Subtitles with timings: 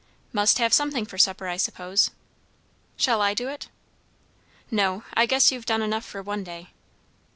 [0.33, 2.09] "Must have something for supper, I suppose."
[2.97, 3.69] "Shall I do it?"
[4.71, 5.03] "No.
[5.13, 6.71] I guess you've done enough for one day."